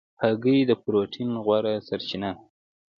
[0.21, 2.41] هګۍ د پروټین غوره سرچینه ده.